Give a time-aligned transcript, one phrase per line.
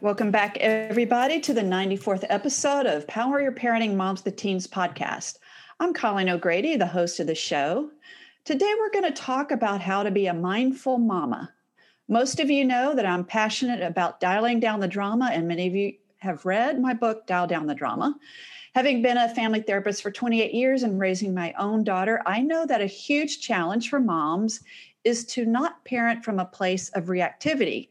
[0.00, 5.38] Welcome back, everybody, to the 94th episode of Power Your Parenting Moms the Teens podcast.
[5.80, 7.90] I'm Colleen O'Grady, the host of the show.
[8.44, 11.52] Today, we're going to talk about how to be a mindful mama.
[12.06, 15.74] Most of you know that I'm passionate about dialing down the drama, and many of
[15.74, 18.14] you have read my book, Dial Down the Drama.
[18.76, 22.64] Having been a family therapist for 28 years and raising my own daughter, I know
[22.66, 24.60] that a huge challenge for moms
[25.02, 27.88] is to not parent from a place of reactivity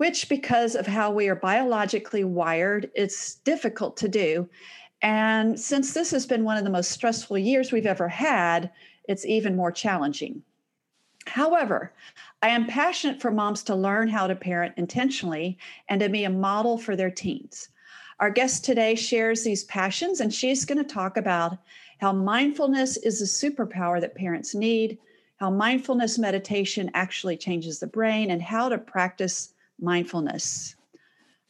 [0.00, 4.48] which, because of how we are biologically wired, it's difficult to do.
[5.02, 8.70] And since this has been one of the most stressful years we've ever had,
[9.08, 10.42] it's even more challenging.
[11.26, 11.92] However,
[12.40, 15.58] I am passionate for moms to learn how to parent intentionally
[15.90, 17.68] and to be a model for their teens.
[18.20, 21.58] Our guest today shares these passions, and she's going to talk about
[21.98, 24.96] how mindfulness is a superpower that parents need,
[25.36, 30.76] how mindfulness meditation actually changes the brain, and how to practice mindfulness.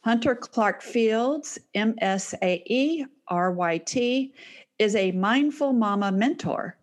[0.03, 4.31] Hunter Clark Fields, MSAE RYT,
[4.79, 6.77] is a mindful mama mentor.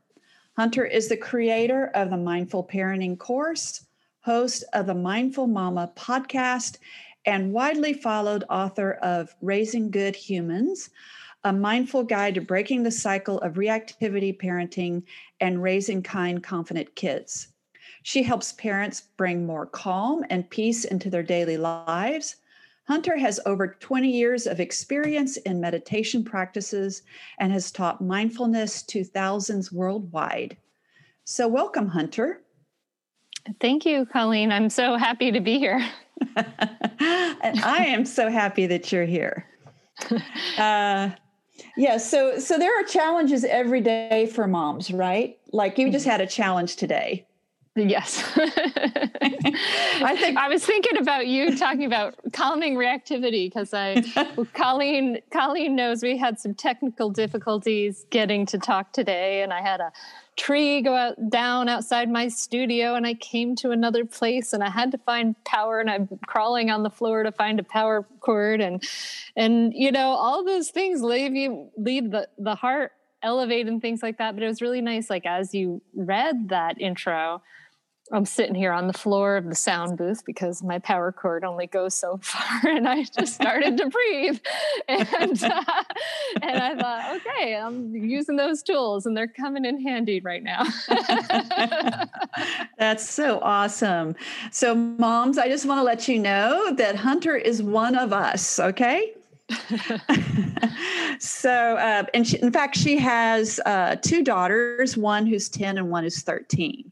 [0.57, 3.87] Hunter is the creator of the Mindful Parenting course,
[4.21, 6.79] host of the Mindful Mama podcast,
[7.27, 10.91] and widely followed author of Raising Good Humans,
[11.45, 15.03] a mindful guide to breaking the cycle of reactivity parenting
[15.41, 17.49] and raising kind, confident kids.
[18.03, 22.37] She helps parents bring more calm and peace into their daily lives.
[22.85, 27.03] Hunter has over 20 years of experience in meditation practices
[27.39, 30.57] and has taught mindfulness to thousands worldwide.
[31.25, 32.41] So, welcome, Hunter.
[33.61, 34.51] Thank you, Colleen.
[34.53, 35.87] I'm so happy to be here.
[36.37, 39.45] and I am so happy that you're here.
[40.57, 41.11] Uh,
[41.77, 45.39] yeah, so so there are challenges every day for moms, right?
[45.53, 46.13] Like you just mm-hmm.
[46.13, 47.27] had a challenge today.
[47.87, 48.23] Yes.
[48.37, 54.03] I think I was thinking about you talking about calming reactivity because I
[54.37, 59.61] well, Colleen Colleen knows we had some technical difficulties getting to talk today and I
[59.61, 59.93] had a
[60.37, 64.71] tree go out down outside my studio and I came to another place and I
[64.71, 68.61] had to find power and I'm crawling on the floor to find a power cord
[68.61, 68.83] and
[69.37, 74.01] and you know all those things leave you leave the the heart elevate and things
[74.01, 77.43] like that but it was really nice like as you read that intro
[78.11, 81.67] I'm sitting here on the floor of the sound booth because my power cord only
[81.67, 84.41] goes so far, and I just started to breathe,
[84.89, 85.85] and uh,
[86.43, 90.65] and I thought, okay, I'm using those tools, and they're coming in handy right now.
[92.79, 94.15] That's so awesome.
[94.53, 98.59] So, moms, I just want to let you know that Hunter is one of us.
[98.59, 99.13] Okay.
[101.19, 105.91] so, uh, and she, in fact, she has uh, two daughters, one who's 10 and
[105.91, 106.91] one who's 13.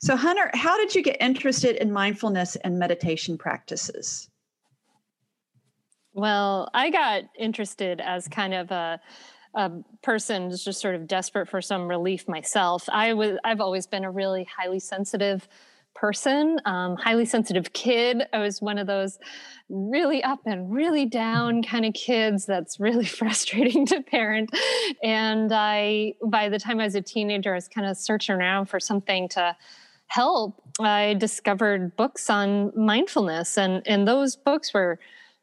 [0.00, 4.30] So, Hunter, how did you get interested in mindfulness and meditation practices?
[6.12, 9.00] Well, I got interested as kind of a,
[9.54, 9.70] a
[10.02, 12.88] person just sort of desperate for some relief myself.
[12.90, 15.48] I was I've always been a really highly sensitive
[15.94, 18.22] person, um, highly sensitive kid.
[18.32, 19.18] I was one of those
[19.68, 24.50] really up and really down kind of kids that's really frustrating to parent.
[25.02, 28.66] And I, by the time I was a teenager, I was kind of searching around
[28.66, 29.56] for something to
[30.08, 34.98] help, I discovered books on mindfulness, and and those books were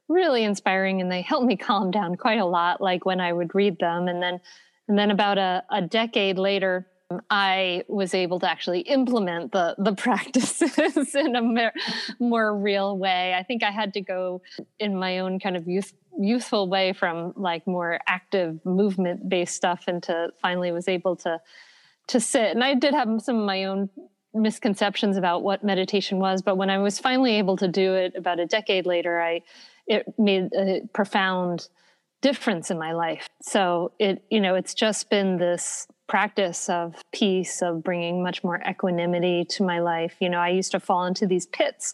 [0.08, 2.82] really inspiring, and they helped me calm down quite a lot.
[2.82, 4.42] Like when I would read them, and then
[4.88, 6.88] and then about a, a decade later.
[7.30, 11.72] I was able to actually implement the the practices in a more,
[12.20, 13.36] more real way.
[13.36, 14.42] I think I had to go
[14.80, 19.88] in my own kind of youth youthful way from like more active movement based stuff
[19.88, 21.40] into finally was able to
[22.08, 23.90] to sit and i did have some of my own
[24.36, 28.40] misconceptions about what meditation was but when i was finally able to do it about
[28.40, 29.42] a decade later i
[29.88, 31.68] it made a profound
[32.22, 33.28] difference in my life.
[33.44, 38.62] So it you know it's just been this practice of peace of bringing much more
[38.68, 40.16] equanimity to my life.
[40.20, 41.94] You know i used to fall into these pits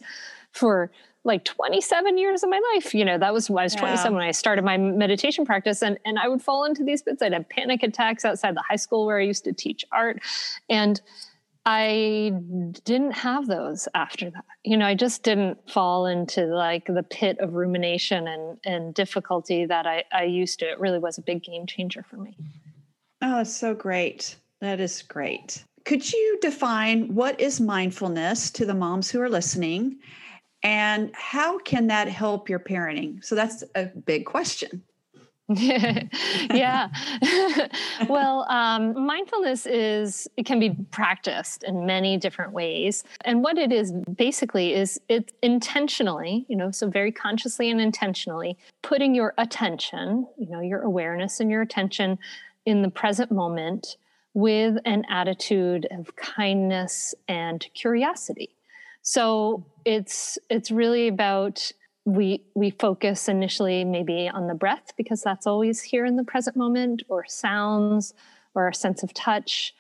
[0.52, 0.90] for
[1.24, 2.96] like 27 years of my life.
[2.96, 6.00] You know that was when i was 27 when i started my meditation practice and
[6.06, 7.22] and i would fall into these pits.
[7.22, 10.22] I'd have panic attacks outside the high school where i used to teach art
[10.70, 11.02] and
[11.66, 12.34] I
[12.86, 14.46] didn't have those after that.
[14.64, 19.66] You know, I just didn't fall into like the pit of rumination and, and difficulty
[19.66, 20.66] that I, I used to.
[20.66, 22.36] It really was a big game changer for me.
[23.22, 24.36] Oh, that's so great.
[24.62, 25.64] That is great.
[25.86, 30.00] Could you define what is mindfulness to the moms who are listening
[30.64, 33.24] and how can that help your parenting?
[33.24, 34.84] So that's a big question.
[36.54, 36.90] yeah.
[38.10, 43.72] well, um, mindfulness is it can be practiced in many different ways, and what it
[43.72, 50.28] is basically is it intentionally, you know, so very consciously and intentionally putting your attention,
[50.38, 52.18] you know, your awareness and your attention
[52.66, 53.98] in the present moment
[54.34, 58.50] with an attitude of kindness and curiosity.
[59.02, 61.72] So it's it's really about
[62.06, 66.56] we we focus initially maybe on the breath because that's always here in the present
[66.56, 68.14] moment or sounds
[68.56, 69.74] or a sense of touch.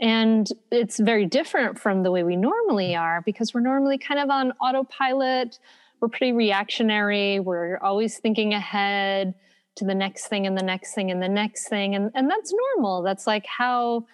[0.00, 4.30] And it's very different from the way we normally are because we're normally kind of
[4.30, 5.58] on autopilot.
[6.00, 7.40] We're pretty reactionary.
[7.40, 9.34] We're always thinking ahead
[9.76, 11.94] to the next thing and the next thing and the next thing.
[11.94, 13.02] And and that's normal.
[13.02, 14.06] That's like how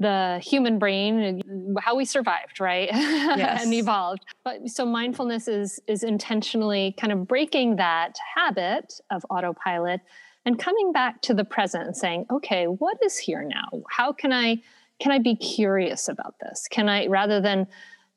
[0.00, 1.42] the human brain
[1.80, 2.88] how we survived right?
[3.30, 3.62] Yes.
[3.62, 4.24] and evolved.
[4.44, 10.00] But so mindfulness is is intentionally kind of breaking that habit of autopilot
[10.46, 13.68] and coming back to the present and saying okay what is here now?
[13.90, 14.60] How can i
[15.00, 16.66] can i be curious about this?
[16.70, 17.66] Can i rather than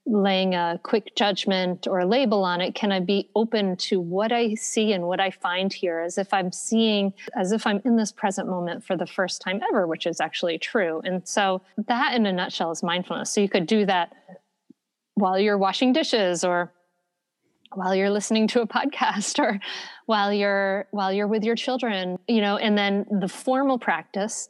[0.06, 4.34] laying a quick judgment or a label on it can i be open to what
[4.34, 7.96] i see and what i find here as if i'm seeing as if i'm in
[7.96, 11.02] this present moment for the first time ever which is actually true.
[11.04, 13.32] And so that in a nutshell is mindfulness.
[13.32, 14.12] So you could do that
[15.16, 16.72] while you're washing dishes or
[17.74, 19.60] while you're listening to a podcast or
[20.06, 24.48] while you're while you're with your children you know and then the formal practice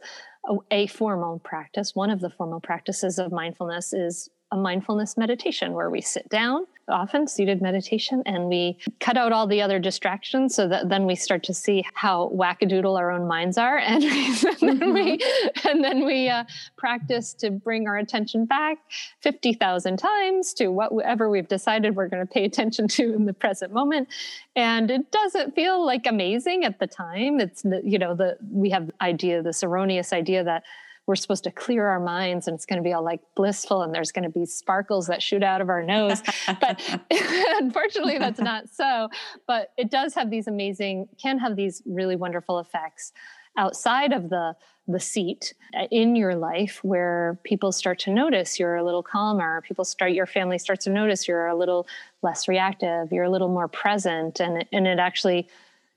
[0.71, 5.89] a formal practice one of the formal practices of mindfulness is a mindfulness meditation where
[5.89, 10.67] we sit down often seated meditation and we cut out all the other distractions so
[10.67, 13.77] that then we start to see how wackadoodle our own minds are.
[13.77, 14.03] And,
[14.61, 15.67] and then we mm-hmm.
[15.67, 16.43] and then we uh,
[16.77, 18.79] practice to bring our attention back
[19.21, 23.73] 50,000 times to whatever we've decided we're going to pay attention to in the present
[23.73, 24.07] moment.
[24.55, 27.39] And it doesn't feel like amazing at the time.
[27.39, 30.63] It's you know the we have idea this erroneous idea that
[31.05, 33.93] we're supposed to clear our minds and it's going to be all like blissful and
[33.93, 36.21] there's going to be sparkles that shoot out of our nose.
[36.61, 39.09] but unfortunately, that's not so.
[39.45, 43.11] But it does have these amazing, can have these really wonderful effects
[43.57, 44.55] outside of the
[44.85, 49.61] the seat uh, in your life where people start to notice you're a little calmer
[49.61, 51.87] people start your family starts to notice you're a little
[52.21, 55.47] less reactive you're a little more present and and it actually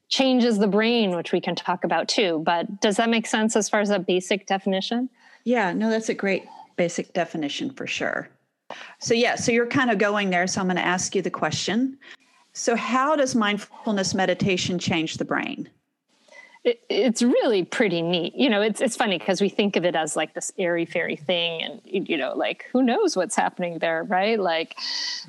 [0.09, 2.43] changes the brain, which we can talk about too.
[2.45, 5.09] But does that make sense as far as a basic definition?
[5.45, 6.45] Yeah, no, that's a great
[6.77, 8.29] basic definition for sure.
[8.99, 10.47] So, yeah, so you're kind of going there.
[10.47, 11.99] So, I'm going to ask you the question.
[12.53, 15.69] So, how does mindfulness meditation change the brain?
[16.67, 18.35] It, it's really pretty neat.
[18.35, 21.15] You know, it's it's funny because we think of it as like this airy fairy
[21.15, 24.39] thing, and you know, like who knows what's happening there, right?
[24.39, 24.77] Like,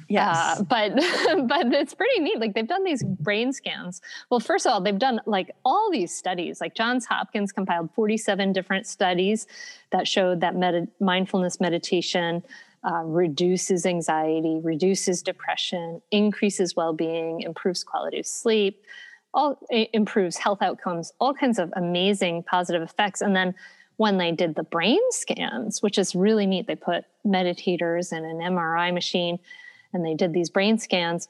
[0.10, 0.96] yeah, uh, but
[1.48, 2.40] but it's pretty neat.
[2.40, 4.02] Like they've done these brain scans.
[4.32, 6.60] Well, first of all, they've done like all these studies.
[6.60, 9.46] Like Johns Hopkins compiled forty seven different studies
[9.92, 12.44] that showed that med- mindfulness meditation.
[12.84, 18.82] Uh, reduces anxiety, reduces depression, increases well being, improves quality of sleep,
[19.38, 23.22] all improves health outcomes, all kinds of amazing positive effects.
[23.22, 23.54] And then
[23.98, 28.38] when they did the brain scans, which is really neat, they put meditators in an
[28.38, 29.38] MRI machine
[29.94, 31.30] and they did these brain scans.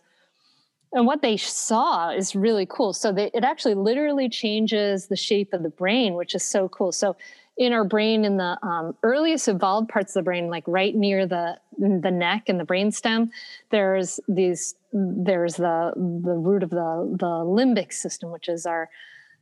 [0.93, 2.93] And what they saw is really cool.
[2.93, 6.93] So they, it actually literally changes the shape of the brain, which is so cool.
[6.93, 7.17] So
[7.57, 11.25] in our brain, in the um, earliest evolved parts of the brain, like right near
[11.25, 13.29] the the neck and the brainstem,
[13.71, 18.89] there's these there's the the root of the the limbic system, which is our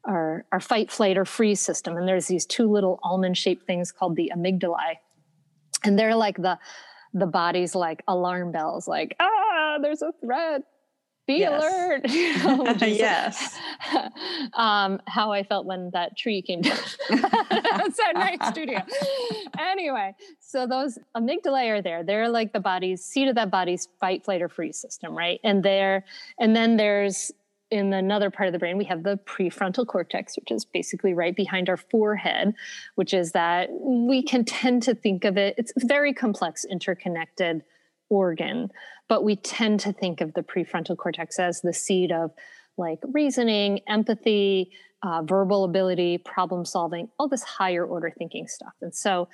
[0.05, 3.91] our our fight, flight, or freeze system, and there's these two little almond shaped things
[3.91, 4.97] called the amygdalae,
[5.83, 6.57] and they're like the
[7.13, 10.63] the body's like alarm bells, like ah, there's a threat,
[11.27, 11.63] be yes.
[11.63, 12.05] alert.
[12.75, 13.57] Know, yes.
[14.53, 16.77] um, how I felt when that tree came down
[17.11, 18.81] outside my studio.
[19.59, 22.03] Anyway, so those amygdalae are there.
[22.03, 25.39] They're like the body's seat of that body's fight, flight, or freeze system, right?
[25.43, 26.05] And there,
[26.39, 27.31] and then there's
[27.71, 31.35] in another part of the brain, we have the prefrontal cortex, which is basically right
[31.35, 32.53] behind our forehead,
[32.95, 37.63] which is that we can tend to think of it, it's very complex, interconnected
[38.09, 38.69] organ,
[39.07, 42.31] but we tend to think of the prefrontal cortex as the seat of
[42.77, 44.71] like reasoning, empathy,
[45.03, 48.73] uh, verbal ability, problem solving, all this higher order thinking stuff.
[48.81, 49.27] And so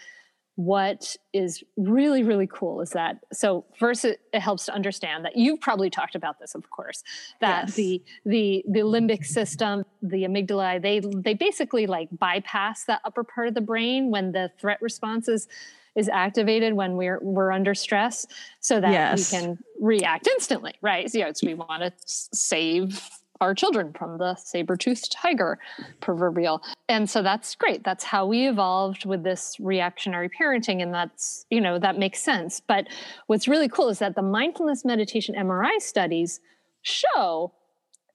[0.55, 5.35] what is really really cool is that so first it, it, helps to understand that
[5.37, 7.03] you've probably talked about this of course
[7.39, 7.75] that yes.
[7.75, 13.47] the the the limbic system the amygdala they they basically like bypass that upper part
[13.47, 15.47] of the brain when the threat response is
[15.95, 18.25] is activated when we're we're under stress
[18.59, 19.31] so that yes.
[19.31, 21.09] we can react instantly right?
[21.11, 23.09] So, you know, so we want to save
[23.41, 25.57] our children from the saber-toothed tiger
[25.99, 26.61] proverbial.
[26.87, 27.83] And so that's great.
[27.83, 32.61] That's how we evolved with this reactionary parenting and that's you know that makes sense.
[32.61, 32.87] But
[33.27, 36.39] what's really cool is that the mindfulness meditation mri studies
[36.83, 37.51] show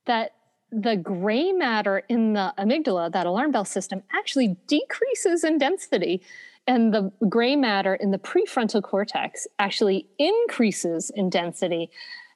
[0.07, 0.33] that
[0.73, 6.23] the gray matter in the amygdala that alarm bell system actually decreases in density
[6.67, 11.91] and the gray matter in the prefrontal cortex actually increases in density.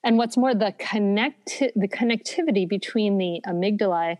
[0.05, 4.19] And what's more, the connect the connectivity between the amygdala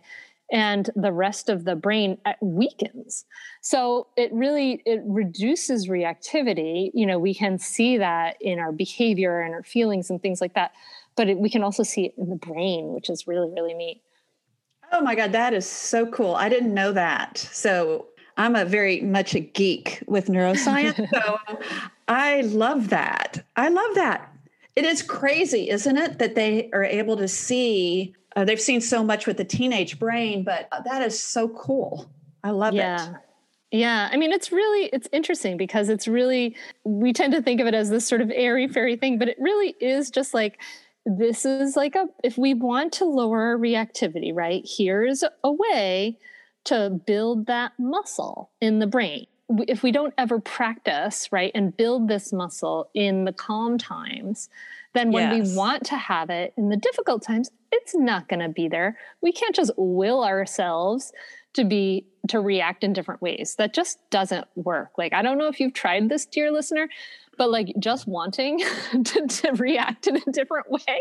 [0.51, 3.25] and the rest of the brain uh, weakens.
[3.61, 6.91] So it really it reduces reactivity.
[6.93, 10.53] You know we can see that in our behavior and our feelings and things like
[10.55, 10.71] that
[11.17, 14.01] but it, we can also see it in the brain which is really really neat.
[14.91, 16.35] Oh my god that is so cool.
[16.35, 17.37] I didn't know that.
[17.37, 18.07] So
[18.41, 21.39] i'm a very much a geek with neuroscience so
[22.07, 24.31] i love that i love that
[24.75, 28.15] it is crazy, isn't it, that they are able to see?
[28.35, 32.09] Uh, they've seen so much with the teenage brain, but that is so cool.
[32.43, 33.09] I love yeah.
[33.09, 33.15] it.
[33.73, 37.67] Yeah, I mean, it's really it's interesting because it's really we tend to think of
[37.67, 40.59] it as this sort of airy fairy thing, but it really is just like
[41.05, 44.67] this is like a if we want to lower reactivity, right?
[44.77, 46.17] Here's a way
[46.65, 49.27] to build that muscle in the brain
[49.67, 54.49] if we don't ever practice, right, and build this muscle in the calm times,
[54.93, 55.49] then when yes.
[55.49, 58.97] we want to have it in the difficult times, it's not going to be there.
[59.21, 61.11] We can't just will ourselves
[61.53, 63.55] to be to react in different ways.
[63.55, 64.91] That just doesn't work.
[64.97, 66.89] Like I don't know if you've tried this, dear listener,
[67.41, 68.59] but like just wanting
[69.03, 70.99] to, to react in a different way,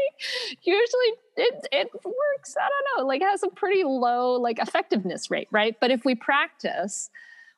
[0.62, 2.56] usually it it works.
[2.58, 5.76] I don't know, like has a pretty low like effectiveness rate, right?
[5.78, 7.10] But if we practice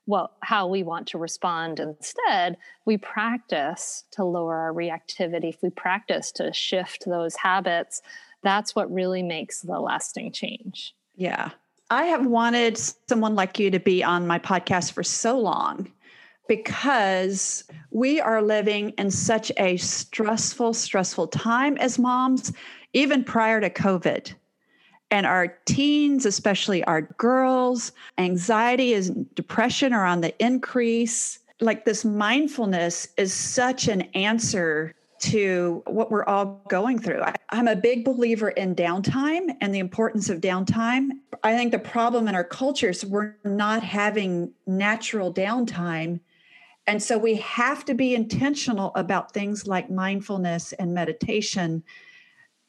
[0.06, 5.70] well how we want to respond instead we practice to lower our reactivity if we
[5.70, 8.02] practice to shift those habits
[8.42, 11.50] that's what really makes the lasting change yeah
[11.88, 12.76] i have wanted
[13.08, 15.88] someone like you to be on my podcast for so long
[16.48, 22.52] because we are living in such a stressful stressful time as moms
[22.92, 24.34] even prior to covid
[25.12, 31.38] and our teens, especially our girls, anxiety and depression are on the increase.
[31.60, 37.20] Like this mindfulness is such an answer to what we're all going through.
[37.20, 41.10] I, am a big believer in downtime and the importance of downtime.
[41.44, 46.20] I think the problem in our culture is we're not having natural downtime.
[46.86, 51.84] And so we have to be intentional about things like mindfulness and meditation,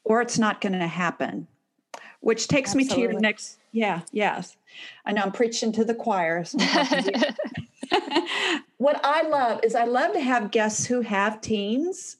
[0.04, 1.48] or it's not going to happen
[2.20, 2.94] which takes Absolutely.
[2.94, 4.56] me to your next yeah yes.
[5.04, 6.42] I know i'm preaching to the choir
[8.78, 12.16] what i love is i love to have guests who have teens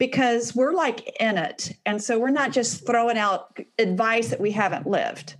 [0.00, 4.50] because we're like in it and so we're not just throwing out advice that we
[4.50, 5.36] haven't lived.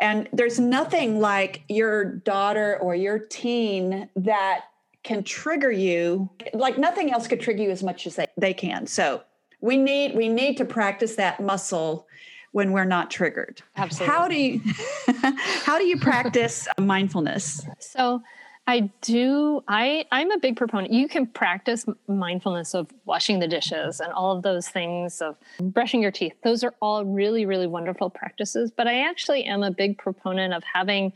[0.00, 4.64] And there's nothing like your daughter or your teen that
[5.02, 8.86] can trigger you like nothing else could trigger you as much as they, they can
[8.86, 9.22] so
[9.62, 12.06] we need we need to practice that muscle
[12.52, 13.62] when we're not triggered.
[13.76, 14.14] Absolutely.
[14.14, 14.60] How do you
[15.64, 17.66] how do you practice mindfulness?
[17.78, 18.22] So
[18.66, 20.92] I do I I'm a big proponent.
[20.92, 26.02] You can practice mindfulness of washing the dishes and all of those things of brushing
[26.02, 26.34] your teeth.
[26.44, 30.62] Those are all really really wonderful practices, but I actually am a big proponent of
[30.64, 31.12] having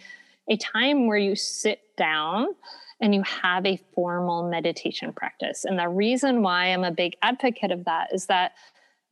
[0.48, 2.54] a time where you sit down
[3.00, 5.64] and you have a formal meditation practice.
[5.64, 8.52] And the reason why I'm a big advocate of that is that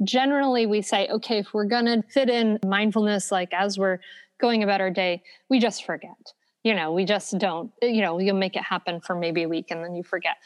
[0.02, 3.98] generally we say, okay, if we're going to fit in mindfulness, like as we're
[4.40, 6.32] going about our day, we just forget.
[6.62, 9.66] You know, we just don't, you know, you'll make it happen for maybe a week
[9.70, 10.36] and then you forget.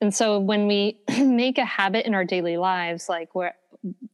[0.00, 3.56] And so when we make a habit in our daily lives, like where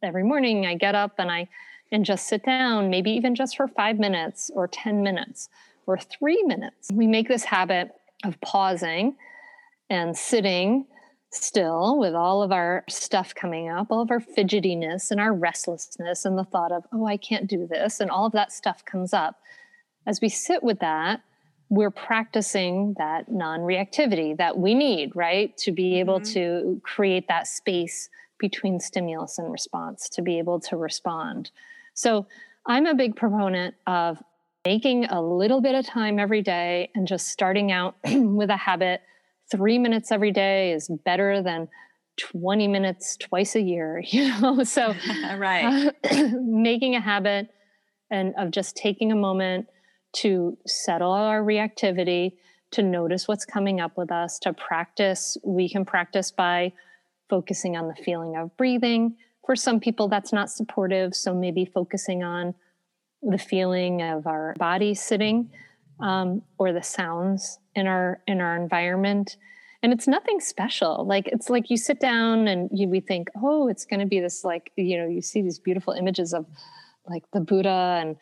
[0.02, 1.48] every morning I get up and I
[1.90, 5.50] and just sit down, maybe even just for five minutes or 10 minutes
[5.86, 9.16] or three minutes, we make this habit of pausing
[9.90, 10.86] and sitting
[11.30, 16.24] still with all of our stuff coming up, all of our fidgetiness and our restlessness
[16.24, 19.14] and the thought of, oh, I can't do this, and all of that stuff comes
[19.14, 19.40] up.
[20.06, 21.22] As we sit with that,
[21.70, 25.56] we're practicing that non reactivity that we need, right?
[25.58, 26.32] To be able mm-hmm.
[26.34, 31.50] to create that space between stimulus and response, to be able to respond.
[31.94, 32.26] So
[32.66, 34.22] I'm a big proponent of
[34.64, 39.00] making a little bit of time every day and just starting out with a habit
[39.50, 41.69] three minutes every day is better than
[42.19, 44.62] 20 minutes twice a year, you know?
[44.64, 44.95] So,
[45.37, 45.92] right.
[46.11, 47.49] Uh, making a habit
[48.11, 49.66] and of just taking a moment
[50.14, 52.33] to settle our reactivity,
[52.73, 55.37] to notice what's coming up with us, to practice.
[55.42, 56.73] We can practice by
[57.31, 59.16] focusing on the feeling of breathing.
[59.47, 61.14] For some people, that's not supportive.
[61.14, 62.54] So maybe focusing on
[63.22, 65.50] the feeling of our body sitting
[66.00, 69.36] um, or the sounds in our in our environment.
[69.82, 71.04] And it's nothing special.
[71.06, 74.20] Like it's like you sit down and you we think oh it's going to be
[74.20, 76.46] this like you know you see these beautiful images of
[77.08, 78.16] like the buddha and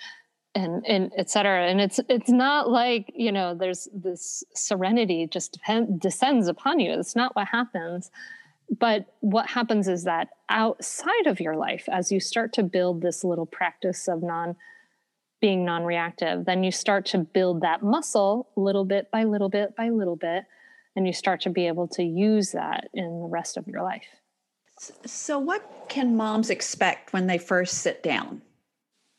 [0.54, 6.00] and and etc and it's it's not like you know there's this serenity just depend,
[6.00, 6.92] descends upon you.
[6.92, 8.10] It's not what happens.
[8.78, 13.24] But what happens is that outside of your life as you start to build this
[13.24, 14.56] little practice of non
[15.40, 19.74] being non reactive, then you start to build that muscle little bit by little bit
[19.76, 20.44] by little bit,
[20.96, 24.04] and you start to be able to use that in the rest of your life.
[25.06, 28.42] So, what can moms expect when they first sit down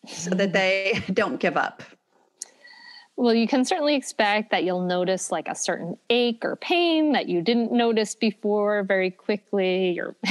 [0.08, 1.84] so that they don't give up?
[3.22, 7.30] Well, you can certainly expect that you'll notice like a certain ache or pain that
[7.30, 10.00] you didn't notice before very quickly.
[10.00, 10.16] Or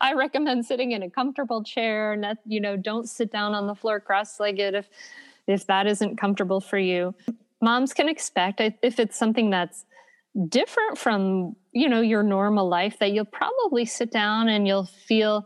[0.00, 2.14] I recommend sitting in a comfortable chair.
[2.14, 4.88] Not, you know, don't sit down on the floor cross-legged if
[5.48, 7.12] if that isn't comfortable for you.
[7.60, 9.84] Moms can expect if it's something that's
[10.48, 15.44] different from you know your normal life that you'll probably sit down and you'll feel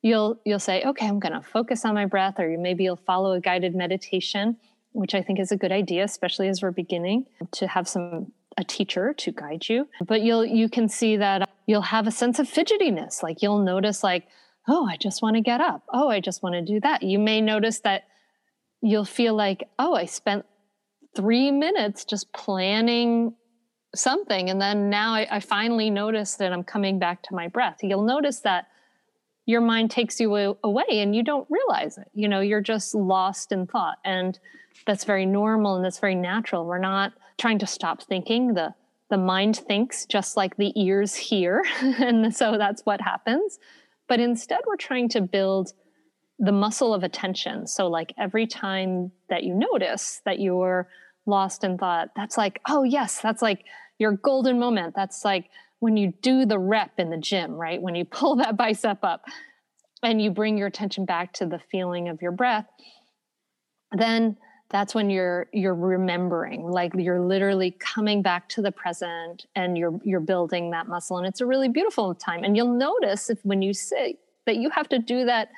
[0.00, 3.32] you'll you'll say okay i'm going to focus on my breath or maybe you'll follow
[3.32, 4.56] a guided meditation
[4.92, 8.64] which I think is a good idea, especially as we're beginning to have some a
[8.64, 9.88] teacher to guide you.
[10.06, 13.22] But you'll you can see that uh, you'll have a sense of fidgetiness.
[13.22, 14.26] Like you'll notice like,
[14.68, 15.82] oh, I just want to get up.
[15.92, 17.02] Oh, I just want to do that.
[17.02, 18.04] You may notice that
[18.82, 20.44] you'll feel like, oh, I spent
[21.14, 23.34] three minutes just planning
[23.94, 24.50] something.
[24.50, 27.78] And then now I, I finally notice that I'm coming back to my breath.
[27.82, 28.66] You'll notice that
[29.46, 32.08] your mind takes you away and you don't realize it.
[32.14, 33.98] You know, you're just lost in thought.
[34.04, 34.38] And
[34.86, 36.64] that's very normal and that's very natural.
[36.64, 38.54] We're not trying to stop thinking.
[38.54, 38.74] The
[39.10, 41.62] the mind thinks just like the ears hear.
[41.82, 43.58] and so that's what happens.
[44.08, 45.74] But instead we're trying to build
[46.38, 47.66] the muscle of attention.
[47.66, 50.88] So like every time that you notice that you're
[51.26, 53.64] lost in thought, that's like, oh yes, that's like
[53.98, 54.94] your golden moment.
[54.96, 55.50] That's like
[55.82, 57.82] when you do the rep in the gym, right?
[57.82, 59.24] When you pull that bicep up
[60.02, 62.66] and you bring your attention back to the feeling of your breath,
[63.90, 64.36] then
[64.70, 70.00] that's when you're you're remembering like you're literally coming back to the present and you're
[70.02, 73.60] you're building that muscle and it's a really beautiful time and you'll notice if when
[73.60, 75.50] you sit that you have to do that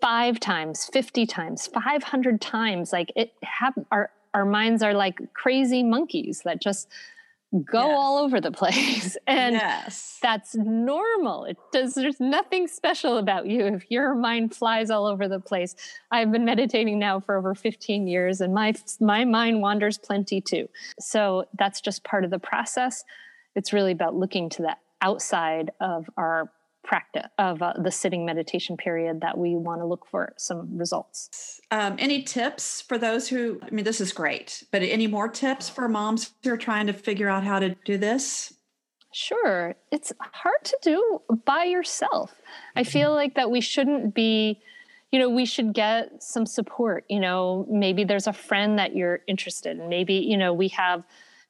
[0.00, 5.82] five times 50 times 500 times like it have our our minds are like crazy
[5.82, 6.88] monkeys that just
[7.52, 7.96] go yes.
[7.98, 9.16] all over the place.
[9.26, 10.18] And yes.
[10.22, 11.44] that's normal.
[11.44, 15.76] It does there's nothing special about you if your mind flies all over the place.
[16.10, 20.68] I've been meditating now for over 15 years and my my mind wanders plenty too.
[20.98, 23.04] So that's just part of the process.
[23.54, 26.50] It's really about looking to the outside of our
[26.88, 31.60] practice of uh, the sitting meditation period that we want to look for some results.
[31.70, 35.68] Um, any tips for those who, I mean, this is great, but any more tips
[35.68, 38.54] for moms who are trying to figure out how to do this?
[39.12, 39.74] Sure.
[39.92, 42.34] It's hard to do by yourself.
[42.74, 44.60] I feel like that we shouldn't be,
[45.12, 47.04] you know, we should get some support.
[47.10, 49.88] You know, maybe there's a friend that you're interested in.
[49.90, 51.04] Maybe, you know, we have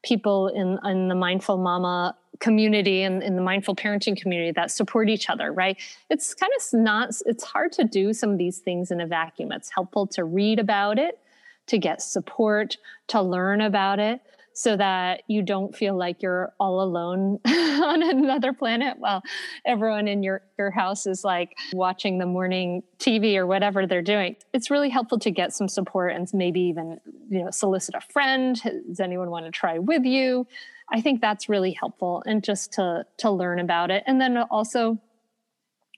[0.04, 5.08] people in, in the mindful mama community and in the mindful parenting community that support
[5.08, 5.78] each other right
[6.10, 9.52] it's kind of not it's hard to do some of these things in a vacuum
[9.52, 11.18] it's helpful to read about it
[11.66, 14.20] to get support to learn about it
[14.58, 19.22] so that you don't feel like you're all alone on another planet while
[19.64, 24.34] everyone in your, your house is like watching the morning TV or whatever they're doing.
[24.52, 26.98] It's really helpful to get some support and maybe even,
[27.30, 28.60] you know, solicit a friend.
[28.88, 30.44] Does anyone want to try with you?
[30.92, 34.04] I think that's really helpful and just to to learn about it.
[34.06, 34.98] And then also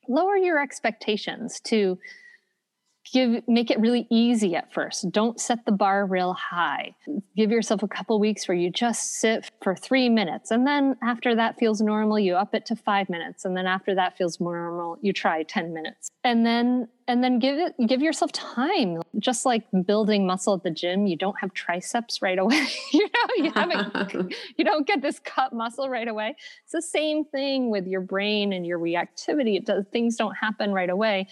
[0.09, 1.99] lower your expectations to
[3.13, 5.11] give make it really easy at first.
[5.11, 6.95] Don't set the bar real high.
[7.37, 11.35] Give yourself a couple weeks where you just sit for three minutes and then after
[11.35, 14.57] that feels normal you up it to five minutes and then after that feels more
[14.57, 16.11] normal you try 10 minutes.
[16.25, 19.03] And then and then give it give yourself time.
[19.19, 22.67] Just like building muscle at the gym you don't have triceps right away.
[22.93, 26.37] You know you haven't you don't get this cut muscle right away.
[26.65, 29.57] It's the same thing with your brain and your reactivity.
[29.57, 31.29] It does things don't happen right away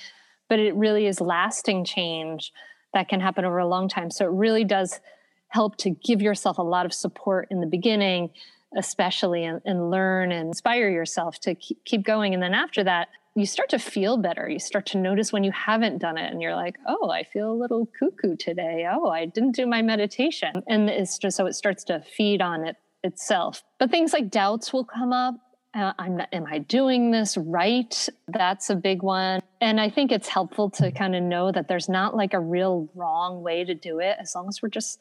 [0.49, 2.53] but it really is lasting change
[2.95, 4.11] that can happen over a long time.
[4.11, 5.01] So it really does
[5.49, 8.31] help to give yourself a lot of support in the beginning
[8.77, 13.09] especially and, and learn and inspire yourself to keep, keep going and then after that
[13.39, 14.49] you start to feel better.
[14.49, 17.53] You start to notice when you haven't done it and you're like, oh, I feel
[17.53, 18.87] a little cuckoo today.
[18.91, 20.53] Oh, I didn't do my meditation.
[20.67, 23.63] And it's just so it starts to feed on it itself.
[23.79, 25.37] But things like doubts will come up.
[25.75, 28.09] Uh, not, am I doing this right?
[28.27, 29.43] That's a big one.
[29.61, 32.89] And I think it's helpful to kind of know that there's not like a real
[32.95, 34.99] wrong way to do it as long as we're just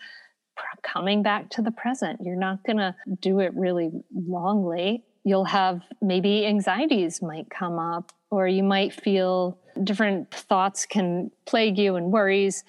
[0.83, 2.19] coming back to the present.
[2.21, 5.03] You're not going to do it really wrongly.
[5.23, 11.77] You'll have maybe anxieties might come up or you might feel different thoughts can plague
[11.77, 12.63] you and worries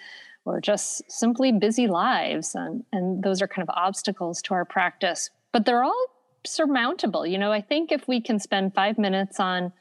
[0.44, 5.30] or just simply busy lives and, and those are kind of obstacles to our practice
[5.52, 6.06] but they're all
[6.46, 7.26] surmountable.
[7.26, 9.72] You know i think if we can spend five minutes on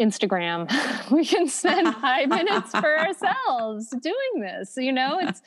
[0.00, 0.70] instagram
[1.10, 5.18] we can spend five minutes for ourselves doing this you know?
[5.20, 5.42] It's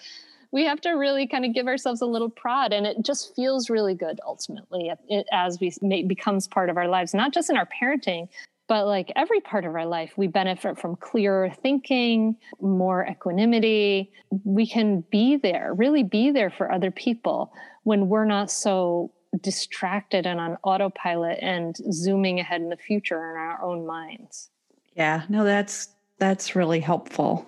[0.53, 3.69] we have to really kind of give ourselves a little prod and it just feels
[3.69, 4.91] really good ultimately
[5.31, 8.27] as we it becomes part of our lives not just in our parenting
[8.71, 10.13] but like every part of our life.
[10.15, 14.13] We benefit from clearer thinking more equanimity.
[14.45, 17.51] We can be there really be there for other people
[17.83, 23.37] when we're not so distracted and on autopilot and zooming ahead in the future in
[23.37, 24.49] our own minds
[24.95, 27.45] yeah no that's that's really helpful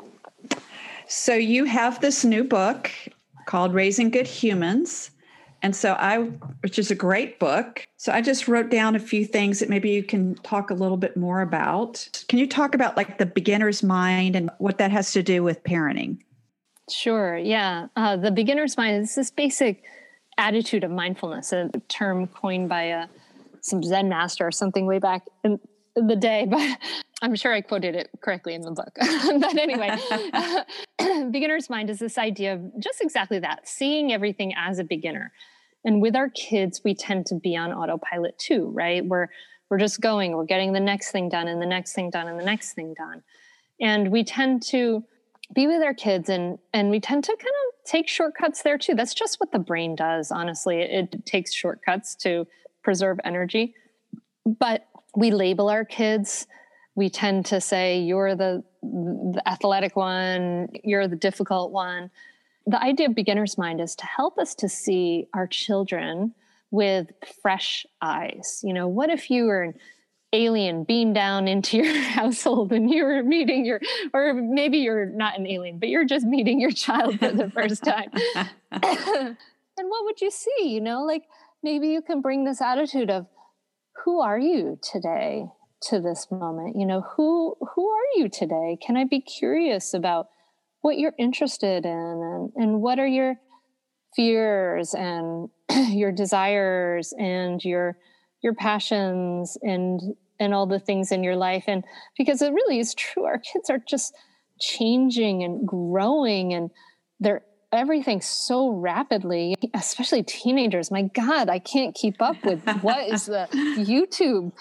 [1.07, 2.89] so you have this new book
[3.45, 5.11] called raising good humans
[5.63, 6.17] and so I,
[6.59, 7.87] which is a great book.
[7.95, 10.97] So I just wrote down a few things that maybe you can talk a little
[10.97, 12.25] bit more about.
[12.27, 15.63] Can you talk about like the beginner's mind and what that has to do with
[15.63, 16.17] parenting?
[16.89, 17.37] Sure.
[17.37, 17.87] Yeah.
[17.95, 19.83] Uh, the beginner's mind is this basic
[20.37, 23.07] attitude of mindfulness, a term coined by a, uh,
[23.61, 25.59] some Zen master or something way back in
[25.95, 26.77] the day, but
[27.21, 28.93] I'm sure I quoted it correctly in the book.
[29.39, 29.97] but anyway,
[31.31, 35.31] beginner's mind is this idea of just exactly that seeing everything as a beginner.
[35.85, 39.05] And with our kids we tend to be on autopilot too right?
[39.05, 39.27] We're
[39.69, 42.39] we're just going we're getting the next thing done and the next thing done and
[42.39, 43.23] the next thing done.
[43.79, 45.03] And we tend to
[45.53, 48.95] be with our kids and and we tend to kind of take shortcuts there too.
[48.95, 50.81] That's just what the brain does honestly.
[50.81, 52.47] It, it takes shortcuts to
[52.83, 53.75] preserve energy.
[54.45, 56.47] But we label our kids.
[56.95, 60.69] We tend to say you're the, the athletic one.
[60.83, 62.11] You're the difficult one.
[62.65, 66.33] The idea of beginner's mind is to help us to see our children
[66.71, 67.11] with
[67.41, 68.61] fresh eyes.
[68.63, 69.73] You know, what if you were
[70.33, 73.79] alien beamed down into your household and you were meeting your,
[74.13, 77.83] or maybe you're not an alien, but you're just meeting your child for the first
[77.83, 78.09] time.
[78.71, 79.37] and
[79.75, 80.69] what would you see?
[80.69, 81.23] You know, like
[81.61, 83.27] maybe you can bring this attitude of,
[84.03, 85.45] who are you today
[85.83, 86.75] to this moment?
[86.77, 88.77] You know, who who are you today?
[88.85, 90.27] Can I be curious about
[90.81, 93.35] what you're interested in and, and what are your
[94.15, 95.49] fears and
[95.89, 97.97] your desires and your
[98.41, 100.01] your passions and
[100.39, 101.83] and all the things in your life and
[102.17, 104.13] because it really is true our kids are just
[104.59, 106.69] changing and growing and
[107.19, 107.43] they're
[107.73, 110.91] everything so rapidly, especially teenagers.
[110.91, 114.51] My God, I can't keep up with what is the YouTube,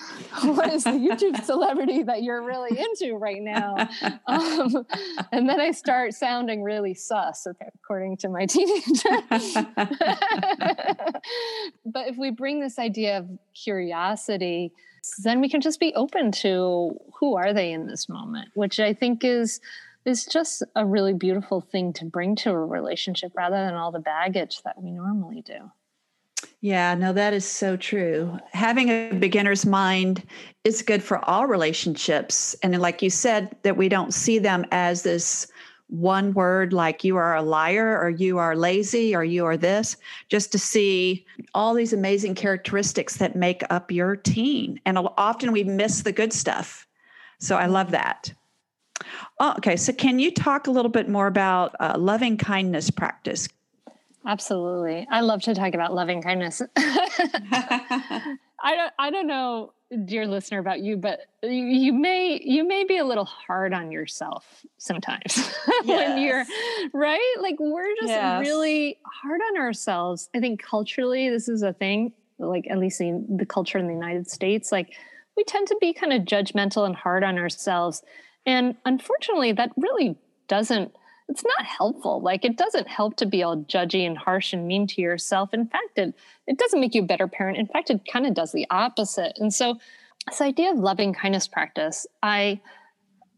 [0.56, 3.76] what is the YouTube celebrity that you're really into right now?
[4.26, 4.86] Um,
[5.30, 8.82] and then I start sounding really sus, according to my teenager.
[11.84, 14.72] but if we bring this idea of curiosity,
[15.22, 18.94] then we can just be open to who are they in this moment, which I
[18.94, 19.60] think is
[20.04, 24.00] is just a really beautiful thing to bring to a relationship rather than all the
[24.00, 25.70] baggage that we normally do.
[26.60, 28.38] Yeah, no, that is so true.
[28.52, 30.22] Having a beginner's mind
[30.64, 32.56] is good for all relationships.
[32.62, 35.46] And like you said, that we don't see them as this
[35.88, 39.96] one word like you are a liar or you are lazy or you are this,
[40.28, 44.80] just to see all these amazing characteristics that make up your teen.
[44.86, 46.86] And often we miss the good stuff.
[47.38, 48.32] So I love that.
[49.40, 53.48] Oh, okay, so can you talk a little bit more about uh, loving kindness practice?
[54.24, 56.62] Absolutely, I love to talk about loving kindness.
[56.76, 58.36] I
[58.76, 59.72] don't, I don't know,
[60.04, 63.92] dear listener, about you, but you, you may you may be a little hard on
[63.92, 65.56] yourself sometimes yes.
[65.84, 66.44] when you're
[66.92, 67.34] right.
[67.40, 68.40] Like we're just yes.
[68.40, 70.28] really hard on ourselves.
[70.34, 72.12] I think culturally, this is a thing.
[72.38, 74.94] Like at least in the culture in the United States, like
[75.36, 78.02] we tend to be kind of judgmental and hard on ourselves
[78.46, 80.16] and unfortunately, that really
[80.48, 80.94] doesn't,
[81.32, 82.20] it's not helpful.
[82.20, 85.54] Like it doesn't help to be all judgy and harsh and mean to yourself.
[85.54, 86.14] In fact, it,
[86.46, 87.56] it doesn't make you a better parent.
[87.56, 89.38] In fact, it kind of does the opposite.
[89.38, 89.78] And so,
[90.28, 92.60] this idea of loving kindness practice, I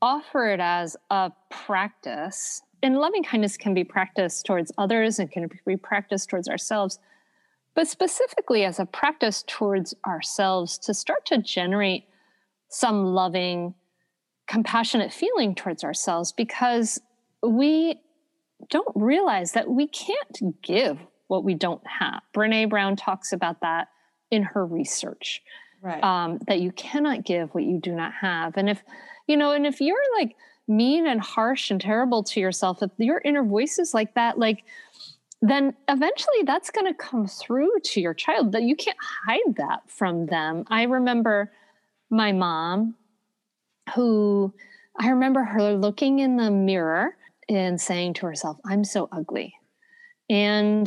[0.03, 2.63] offer it as a practice.
[2.83, 6.99] And loving kindness can be practiced towards others and can be practiced towards ourselves.
[7.77, 12.05] but specifically as a practice towards ourselves to start to generate
[12.69, 13.75] some loving,
[14.47, 17.01] compassionate feeling towards ourselves because
[17.49, 18.01] we
[18.71, 22.23] don't realize that we can't give what we don't have.
[22.35, 23.89] Brene Brown talks about that
[24.31, 25.43] in her research.
[25.83, 26.03] Right.
[26.03, 28.57] Um, that you cannot give what you do not have.
[28.57, 28.83] And if,
[29.27, 30.35] you know, and if you're like
[30.67, 34.65] mean and harsh and terrible to yourself, if your inner voice is like that, like,
[35.43, 39.83] then eventually that's going to come through to your child that you can't hide that
[39.87, 40.65] from them.
[40.69, 41.53] I remember
[42.09, 42.95] my mom
[43.95, 44.55] who
[44.99, 47.17] I remember her looking in the mirror
[47.49, 49.55] and saying to herself, I'm so ugly.
[50.31, 50.87] And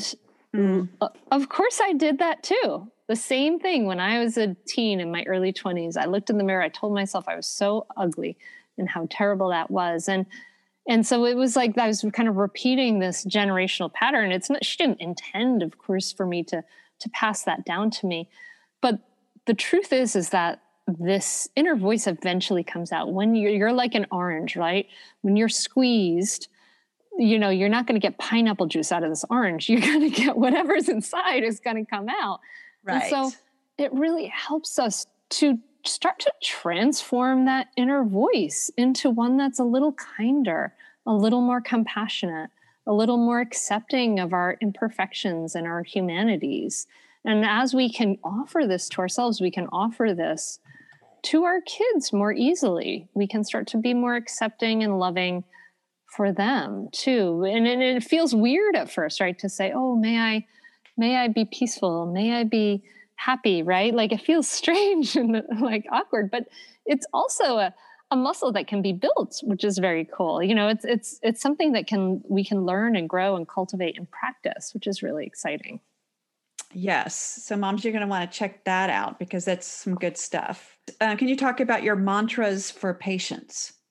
[0.56, 0.90] mm.
[1.32, 2.92] of course, I did that too.
[3.08, 5.96] The same thing when I was a teen in my early 20s.
[5.98, 8.38] I looked in the mirror, I told myself I was so ugly
[8.78, 10.08] and how terrible that was.
[10.08, 10.26] And
[10.90, 14.32] and so it was like I was kind of repeating this generational pattern.
[14.32, 16.64] It's not she didn't intend, of course, for me to
[17.00, 18.30] to pass that down to me.
[18.82, 19.00] But
[19.46, 23.94] the truth is is that this inner voice eventually comes out when you're, you're like
[23.94, 24.88] an orange, right?
[25.22, 26.48] When you're squeezed,
[27.18, 29.70] you know, you're not going to get pineapple juice out of this orange.
[29.70, 32.40] You're going to get whatever's inside is going to come out.
[32.84, 33.02] Right.
[33.02, 33.38] And so
[33.78, 39.64] it really helps us to start to transform that inner voice into one that's a
[39.64, 40.74] little kinder,
[41.06, 42.50] a little more compassionate,
[42.86, 46.88] a little more accepting of our imperfections and our humanities.
[47.26, 50.60] And as we can offer this to ourselves, we can offer this
[51.28, 53.08] to our kids more easily.
[53.14, 55.44] We can start to be more accepting and loving
[56.16, 57.44] for them too.
[57.44, 59.38] And, and it feels weird at first, right?
[59.40, 60.46] To say, oh, may I,
[60.96, 62.06] may I be peaceful?
[62.06, 62.84] May I be
[63.16, 63.94] happy, right?
[63.94, 66.46] Like it feels strange and like awkward, but
[66.86, 67.74] it's also a,
[68.10, 70.42] a muscle that can be built, which is very cool.
[70.42, 73.98] You know, it's it's it's something that can we can learn and grow and cultivate
[73.98, 75.82] and practice, which is really exciting.
[76.74, 77.42] Yes.
[77.44, 80.77] So, moms, you're going to want to check that out because that's some good stuff.
[81.02, 83.74] Uh, can you talk about your mantras for patience?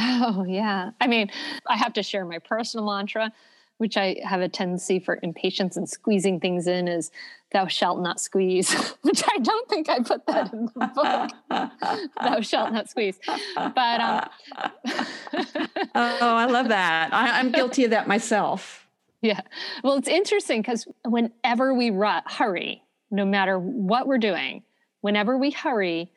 [0.00, 0.90] Oh, yeah.
[1.00, 1.30] I mean,
[1.66, 3.32] I have to share my personal mantra,
[3.78, 7.10] which I have a tendency for impatience and squeezing things in is
[7.52, 8.70] thou shalt not squeeze,
[9.02, 11.70] which I don't think I put that in the book.
[12.20, 13.18] thou shalt not squeeze.
[13.56, 14.28] But um
[15.94, 17.12] Oh, I love that.
[17.12, 18.86] I, I'm guilty of that myself.
[19.22, 19.40] Yeah.
[19.82, 24.62] Well, it's interesting because whenever we ru- hurry, no matter what we're doing,
[25.08, 26.10] whenever we hurry,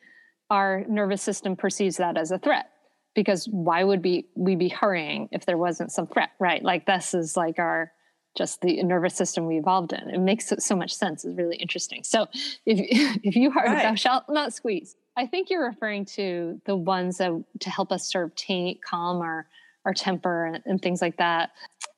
[0.50, 2.68] our nervous system perceives that as a threat.
[3.14, 6.62] Because why would be we be hurrying if there wasn't some threat, right?
[6.62, 7.90] Like this is like our
[8.36, 10.10] just the nervous system we evolved in.
[10.10, 11.24] It makes so much sense.
[11.24, 12.04] It's really interesting.
[12.04, 12.26] So
[12.66, 12.78] if
[13.24, 13.82] if you are right.
[13.82, 14.94] thou shalt not squeeze.
[15.16, 19.22] I think you're referring to the ones that to help us sort of tame, calm
[19.22, 19.46] our
[19.86, 21.50] our temper and, and things like that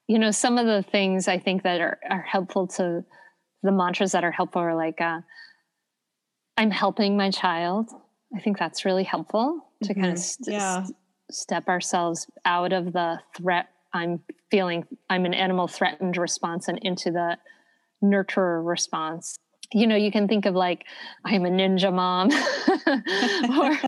[0.06, 3.04] you know some of the things i think that are, are helpful to
[3.62, 5.20] the mantras that are helpful are like uh,
[6.56, 7.90] i'm helping my child
[8.34, 10.02] i think that's really helpful to mm-hmm.
[10.02, 10.82] kind of st- yeah.
[10.84, 10.96] st-
[11.30, 17.10] step ourselves out of the threat i'm feeling i'm an animal threatened response and into
[17.10, 17.36] the
[18.02, 19.38] nurturer response
[19.72, 20.84] you know you can think of like
[21.24, 22.30] i'm a ninja mom
[23.58, 23.78] or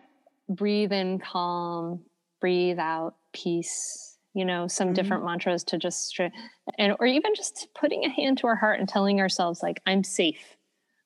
[0.49, 2.01] breathe in calm
[2.41, 4.95] breathe out peace you know some mm-hmm.
[4.95, 6.19] different mantras to just
[6.79, 10.05] and or even just putting a hand to our heart and telling ourselves like i'm
[10.05, 10.57] safe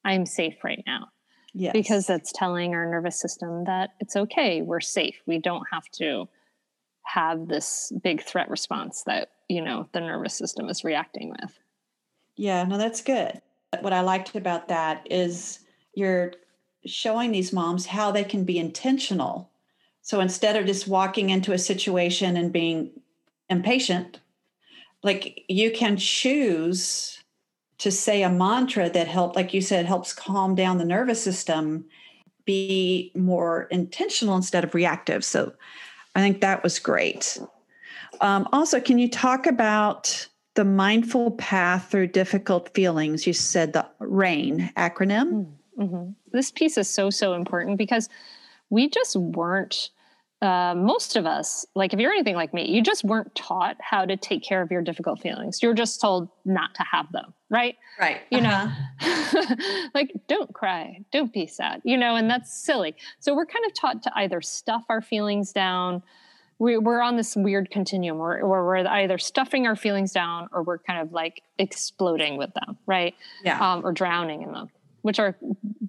[0.05, 1.09] i'm safe right now
[1.55, 1.73] yes.
[1.73, 6.29] because that's telling our nervous system that it's okay we're safe we don't have to
[7.05, 11.59] have this big threat response that you know the nervous system is reacting with.
[12.37, 13.41] Yeah no that's good.
[13.81, 15.61] What i liked about that is
[15.95, 16.33] you're
[16.87, 19.51] showing these moms how they can be intentional.
[20.03, 22.91] So instead of just walking into a situation and being
[23.49, 24.21] impatient,
[25.03, 27.20] like you can choose
[27.81, 31.85] to say a mantra that help, like you said, helps calm down the nervous system,
[32.45, 35.25] be more intentional instead of reactive.
[35.25, 35.53] So
[36.15, 37.39] I think that was great.
[38.21, 43.27] Um, also, can you talk about the mindful path through difficult feelings?
[43.27, 45.51] You said the RAIN acronym.
[45.79, 46.11] Mm-hmm.
[46.33, 48.09] This piece is so, so important because
[48.69, 49.91] we just weren't
[50.43, 54.05] uh, most of us, like if you're anything like me, you just weren't taught how
[54.05, 55.63] to take care of your difficult feelings.
[55.63, 57.77] You're just told not to have them, right?
[57.99, 58.21] Right.
[58.31, 58.69] You uh-huh.
[59.01, 62.97] know, like don't cry, don't be sad, you know, and that's silly.
[63.19, 66.03] So we're kind of taught to either stuff our feelings down.
[66.59, 70.63] We, we're on this weird continuum where, where we're either stuffing our feelings down or
[70.63, 73.15] we're kind of like exploding with them, right?
[73.45, 73.59] Yeah.
[73.59, 74.69] Um, or drowning in them,
[75.03, 75.37] which are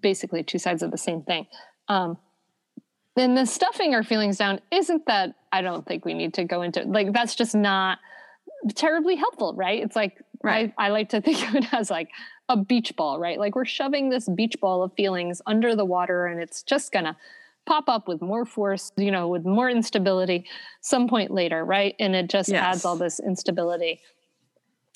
[0.01, 1.45] basically two sides of the same thing.
[1.87, 2.17] Um,
[3.15, 6.61] then the stuffing our feelings down isn't that I don't think we need to go
[6.61, 7.99] into like that's just not
[8.75, 9.83] terribly helpful, right?
[9.83, 10.73] It's like right.
[10.77, 12.09] I, I like to think of it as like
[12.49, 13.39] a beach ball, right?
[13.39, 17.05] Like we're shoving this beach ball of feelings under the water and it's just going
[17.05, 17.15] to
[17.65, 20.45] pop up with more force, you know, with more instability
[20.81, 21.95] some point later, right?
[21.99, 22.63] And it just yes.
[22.63, 24.01] adds all this instability.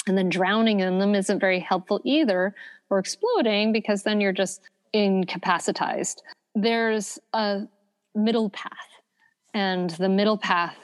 [0.07, 2.53] And then drowning in them isn't very helpful either,
[2.89, 4.61] or exploding because then you're just
[4.93, 6.17] incapacitized.
[6.53, 7.67] There's a
[8.13, 8.71] middle path.
[9.53, 10.75] And the middle path,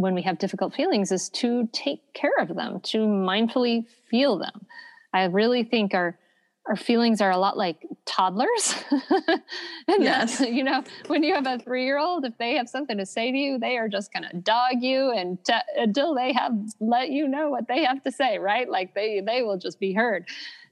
[0.00, 4.66] when we have difficult feelings, is to take care of them, to mindfully feel them.
[5.12, 6.18] I really think our
[6.66, 8.74] our feelings are a lot like toddlers.
[8.90, 9.40] and
[9.88, 10.38] uh, yes.
[10.38, 13.06] That, you know, when you have a three year old, if they have something to
[13.06, 16.52] say to you, they are just going to dog you and t- until they have
[16.80, 18.68] let you know what they have to say, right?
[18.68, 20.26] Like they, they will just be heard.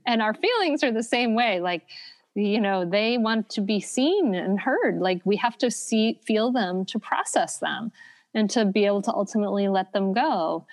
[0.06, 1.61] And our feelings are the same way.
[1.61, 1.82] Like,
[2.35, 4.98] you know, they want to be seen and heard.
[4.98, 7.92] Like we have to see, feel them to process them
[8.35, 10.66] and to be able to ultimately let them go.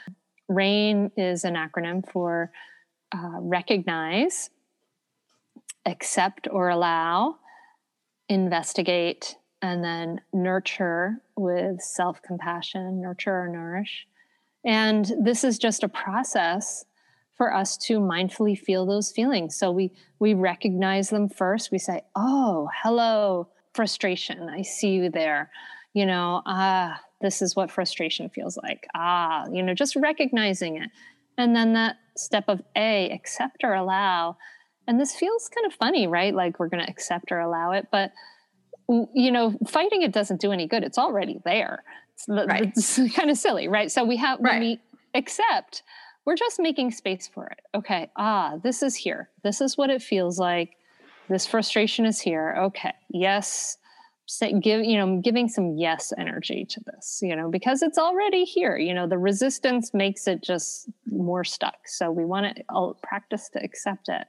[0.48, 2.52] RAIN is an acronym for
[3.12, 4.50] uh, recognize,
[5.86, 7.38] accept or allow,
[8.28, 14.08] investigate, and then nurture with self compassion, nurture or nourish.
[14.66, 16.86] And this is just a process
[17.36, 19.56] for us to mindfully feel those feelings.
[19.56, 21.72] So we we recognize them first.
[21.72, 24.50] We say, "Oh, hello, frustration.
[24.50, 25.50] I see you there."
[25.94, 28.88] You know, ah, this is what frustration feels like.
[28.96, 30.90] Ah, you know, just recognizing it.
[31.38, 34.38] And then that step of A, accept or allow.
[34.88, 36.34] And this feels kind of funny, right?
[36.34, 38.12] Like we're going to accept or allow it, but
[38.90, 40.84] you know, fighting it doesn't do any good.
[40.84, 41.84] It's already there.
[42.14, 42.74] It's, right.
[42.76, 43.92] it's kind of silly, right?
[43.92, 44.54] So we have right.
[44.54, 44.82] when we
[45.14, 45.84] accept,
[46.26, 47.60] we're just making space for it.
[47.76, 49.30] Okay, ah, this is here.
[49.44, 50.76] This is what it feels like.
[51.30, 52.56] This frustration is here.
[52.60, 53.78] Okay, yes,
[54.30, 58.44] say, give you know giving some yes energy to this you know because it's already
[58.44, 61.88] here you know the resistance makes it just more stuck.
[61.88, 64.28] So we want to practice to accept it.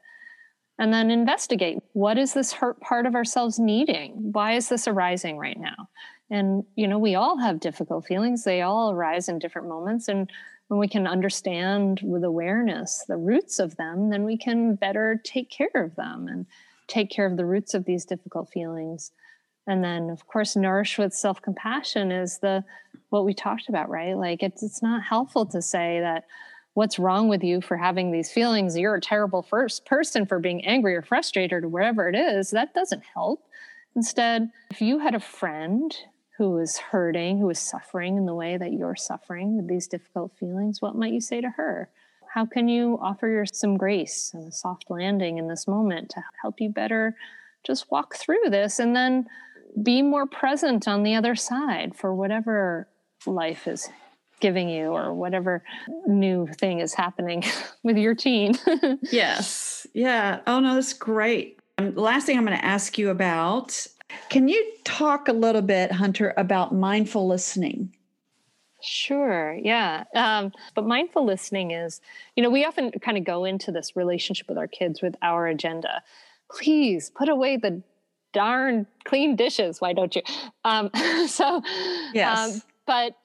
[0.79, 4.33] And then investigate what is this hurt part of ourselves needing?
[4.33, 5.89] Why is this arising right now?
[6.31, 8.45] And you know we all have difficult feelings.
[8.45, 10.09] They all arise in different moments.
[10.09, 10.31] And
[10.69, 15.51] when we can understand with awareness the roots of them then we can better take
[15.51, 16.47] care of them and
[16.87, 19.11] take care of the roots of these difficult feelings
[19.67, 22.65] and then of course nourish with self-compassion is the
[23.11, 24.17] what we talked about right?
[24.17, 26.25] Like it's it's not helpful to say that
[26.75, 28.77] what's wrong with you for having these feelings?
[28.77, 32.51] You're a terrible first person for being angry or frustrated or wherever it is.
[32.51, 33.45] That doesn't help.
[33.97, 35.95] Instead if you had a friend
[36.39, 40.33] who is hurting who is suffering in the way that you're suffering with these difficult
[40.39, 41.91] feelings what might you say to her?
[42.33, 46.23] How can you offer your some grace and a soft landing in this moment to
[46.41, 47.17] help you better
[47.67, 48.79] just walk through this?
[48.79, 49.27] And then
[49.83, 52.89] be more present on the other side for whatever
[53.27, 53.89] life is
[54.41, 55.63] giving you or whatever
[56.07, 57.45] new thing is happening
[57.83, 58.55] with your teen.
[59.03, 59.87] yes.
[59.95, 60.41] Yeah.
[60.47, 61.59] Oh, no, that's great.
[61.79, 63.87] Um, last thing I'm going to ask you about
[64.29, 67.95] can you talk a little bit, Hunter, about mindful listening?
[68.83, 69.57] Sure.
[69.63, 70.05] Yeah.
[70.17, 72.01] Um, but mindful listening is,
[72.35, 75.47] you know, we often kind of go into this relationship with our kids with our
[75.47, 76.03] agenda.
[76.51, 77.83] Please put away the
[78.33, 79.81] darn clean dishes.
[79.81, 80.23] Why don't you?
[80.65, 80.91] Um,
[81.27, 81.63] so,
[82.15, 82.55] yes.
[82.55, 83.17] Um, but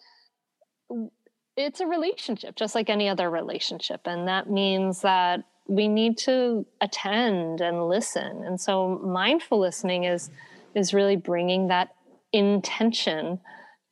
[1.58, 4.02] it's a relationship, just like any other relationship.
[4.06, 8.44] And that means that we need to attend and listen.
[8.44, 10.30] And so mindful listening is,
[10.76, 11.96] is really bringing that
[12.34, 13.40] intention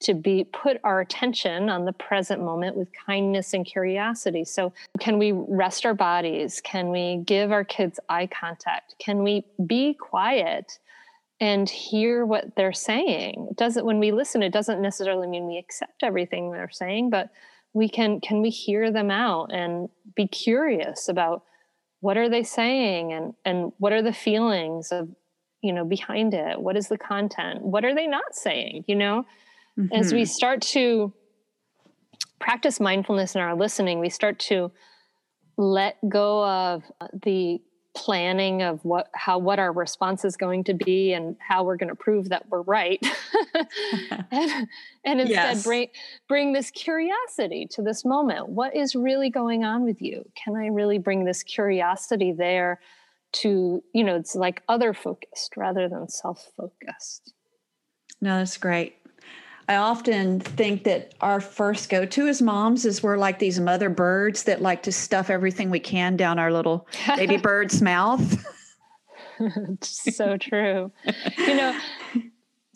[0.02, 4.44] to be put our attention on the present moment with kindness and curiosity.
[4.44, 6.62] So, can we rest our bodies?
[6.62, 8.96] Can we give our kids eye contact?
[9.00, 10.78] Can we be quiet
[11.40, 13.48] and hear what they're saying.
[13.52, 17.30] It doesn't when we listen, it doesn't necessarily mean we accept everything they're saying, but
[17.74, 21.44] we can can we hear them out and be curious about
[22.00, 25.10] what are they saying and and what are the feelings of
[25.62, 29.26] you know behind it what is the content what are they not saying you know
[29.78, 29.94] mm-hmm.
[29.94, 30.30] as we mm-hmm.
[30.32, 31.12] start to
[32.40, 34.72] practice mindfulness in our listening we start to
[35.58, 36.84] let go of
[37.24, 37.62] the
[37.96, 41.90] planning of what how what our response is going to be and how we're going
[41.90, 43.04] to prove that we're right.
[44.32, 44.68] And,
[45.06, 45.64] and, instead yes.
[45.64, 45.88] bring
[46.28, 48.50] bring this curiosity to this moment.
[48.50, 50.26] What is really going on with you?
[50.36, 52.80] Can i really bring this curiosity there
[53.34, 57.34] to you know it's like other focused rather than self focused
[58.22, 58.96] no that's great
[59.70, 63.90] I often think that our first go to as moms is we're like these mother
[63.90, 68.46] birds that like to stuff everything we can down our little baby bird's mouth.
[69.82, 70.92] so true.
[71.38, 71.80] You know,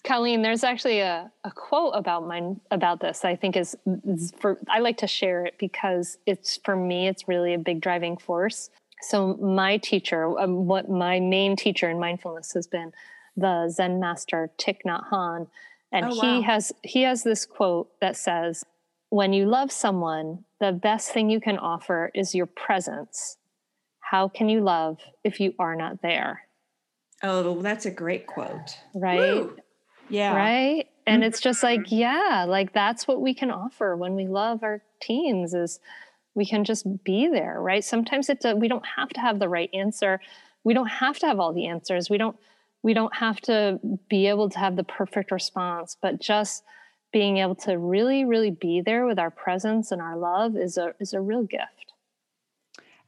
[0.04, 3.26] Colleen, there's actually a, a quote about mine about this.
[3.26, 3.76] I think is,
[4.06, 7.08] is for I like to share it because it's for me.
[7.08, 8.70] It's really a big driving force.
[9.02, 12.94] So my teacher, um, what my main teacher in mindfulness has been,
[13.36, 15.48] the Zen master Thich Nhat Hanh,
[15.92, 16.22] and oh, wow.
[16.22, 18.64] he has he has this quote that says,
[19.10, 23.38] "When you love someone, the best thing you can offer is your presence.
[24.00, 26.44] How can you love if you are not there?"
[27.24, 28.78] Oh, that's a great quote.
[28.94, 29.20] Right?
[29.20, 29.58] Woo.
[30.10, 30.36] Yeah.
[30.36, 30.88] Right?
[31.06, 31.96] And it's just like, mm-hmm.
[31.96, 35.80] yeah, like that's what we can offer when we love our teens is
[36.36, 37.84] we can just be there, right?
[37.84, 40.20] Sometimes it's a, we don't have to have the right answer.
[40.64, 42.10] We don't have to have all the answers.
[42.10, 42.36] We don't
[42.84, 46.64] we don't have to be able to have the perfect response, but just
[47.12, 50.94] being able to really really be there with our presence and our love is a
[51.00, 51.94] is a real gift.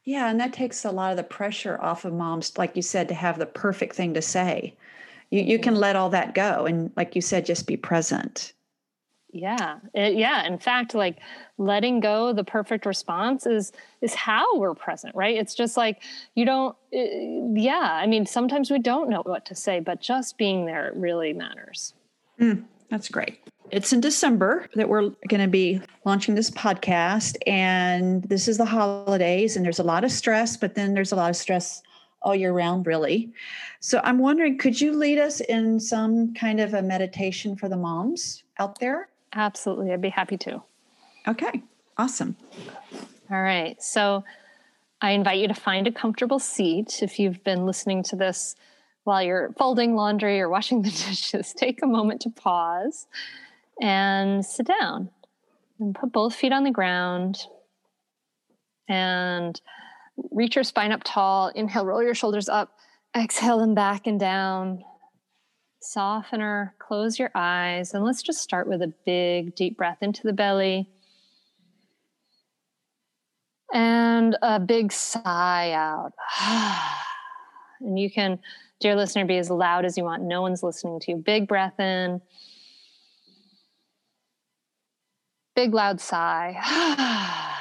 [0.04, 3.08] Yeah, and that takes a lot of the pressure off of moms, like you said,
[3.10, 4.74] to have the perfect thing to say.
[5.30, 8.54] You you can let all that go, and like you said, just be present.
[9.32, 10.46] Yeah, it, yeah.
[10.48, 11.18] In fact, like
[11.58, 13.72] letting go the perfect response is
[14.02, 15.38] is how we're present, right?
[15.38, 16.02] It's just like
[16.36, 16.76] you don't.
[16.94, 20.92] Uh, yeah, I mean, sometimes we don't know what to say, but just being there
[20.96, 21.94] really matters.
[22.40, 23.40] Mm, that's great.
[23.72, 27.36] It's in December that we're going to be launching this podcast.
[27.46, 31.16] And this is the holidays, and there's a lot of stress, but then there's a
[31.16, 31.84] lot of stress
[32.22, 33.32] all year round, really.
[33.80, 37.78] So I'm wondering, could you lead us in some kind of a meditation for the
[37.78, 39.10] moms out there?
[39.34, 39.92] Absolutely.
[39.92, 40.62] I'd be happy to.
[41.28, 41.62] Okay,
[41.98, 42.36] awesome.
[43.32, 43.82] All right.
[43.82, 44.24] So
[45.02, 47.02] I invite you to find a comfortable seat.
[47.02, 48.56] If you've been listening to this
[49.04, 53.08] while you're folding laundry or washing the dishes, take a moment to pause
[53.82, 55.10] and sit down
[55.80, 57.40] and put both feet on the ground
[58.90, 59.62] and
[60.32, 61.50] reach your spine up tall.
[61.50, 62.76] Inhale, roll your shoulders up.
[63.16, 64.84] Exhale them back and down.
[65.82, 70.34] Softener, close your eyes, and let's just start with a big, deep breath into the
[70.34, 70.90] belly.
[73.74, 76.12] And a big sigh out.
[77.80, 78.40] and you can,
[78.82, 80.24] dear listener, be as loud as you want.
[80.24, 81.18] No one's listening to you.
[81.18, 82.20] Big breath in.
[85.56, 86.58] Big loud sigh.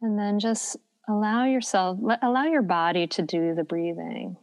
[0.00, 0.76] and then just
[1.08, 4.36] allow yourself, allow your body to do the breathing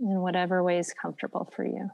[0.00, 1.90] in whatever way is comfortable for you.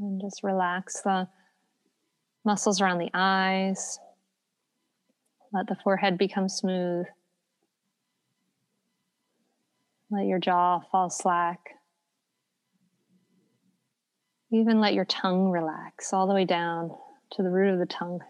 [0.00, 1.28] And just relax the
[2.44, 3.98] muscles around the eyes.
[5.52, 7.06] Let the forehead become smooth.
[10.10, 11.58] Let your jaw fall slack.
[14.50, 16.90] Even let your tongue relax all the way down
[17.32, 18.20] to the root of the tongue.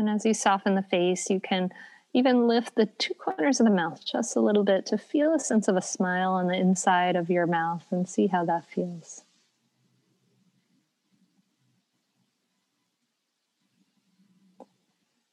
[0.00, 1.70] And as you soften the face, you can
[2.14, 5.38] even lift the two corners of the mouth just a little bit to feel a
[5.38, 9.24] sense of a smile on the inside of your mouth and see how that feels.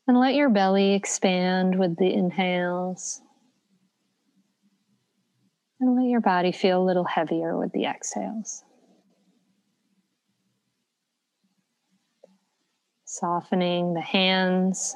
[0.06, 3.22] And let your belly expand with the inhales.
[5.80, 8.66] And let your body feel a little heavier with the exhales.
[13.20, 14.96] Softening the hands.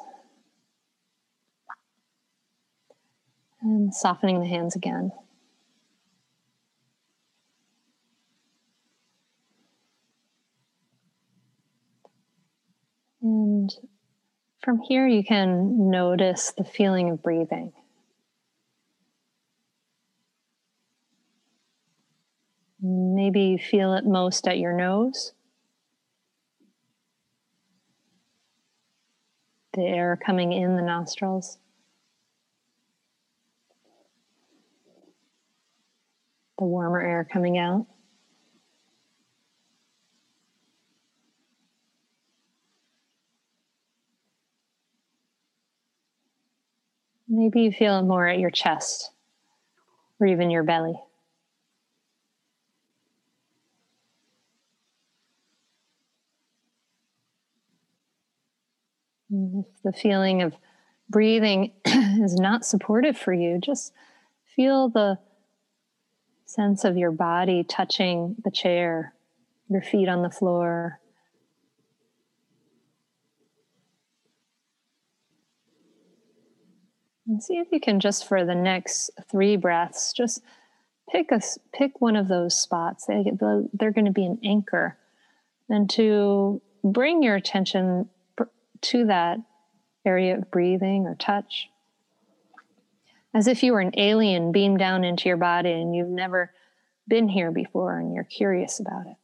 [3.63, 5.11] And softening the hands again.
[13.23, 13.73] And
[14.63, 17.73] from here, you can notice the feeling of breathing.
[22.79, 25.33] Maybe you feel it most at your nose.
[29.73, 31.57] The air coming in the nostrils.
[36.57, 37.87] The warmer air coming out.
[47.29, 49.11] Maybe you feel it more at your chest
[50.19, 51.01] or even your belly.
[59.53, 60.55] If the feeling of
[61.09, 63.93] breathing is not supportive for you, just
[64.55, 65.17] feel the
[66.45, 69.13] sense of your body touching the chair,
[69.69, 71.01] your feet on the floor,
[77.31, 80.43] And see if you can just for the next three breaths, just
[81.09, 81.39] pick a
[81.73, 83.05] pick one of those spots.
[83.05, 83.23] They,
[83.71, 84.97] they're going to be an anchor,
[85.69, 88.09] and to bring your attention
[88.81, 89.37] to that
[90.05, 91.69] area of breathing or touch.
[93.33, 96.51] As if you were an alien beamed down into your body and you've never
[97.07, 99.15] been here before and you're curious about it.